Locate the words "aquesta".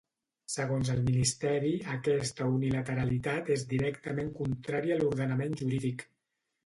1.97-2.47